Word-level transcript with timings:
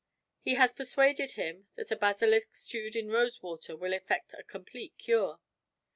He 0.39 0.55
has 0.55 0.73
persuaded 0.73 1.33
him 1.33 1.67
that 1.75 1.91
a 1.91 1.95
basilisk 1.95 2.55
stewed 2.55 2.95
in 2.95 3.09
rose 3.11 3.43
water 3.43 3.77
will 3.77 3.93
effect 3.93 4.33
a 4.33 4.41
complete 4.43 4.97
cure. 4.97 5.39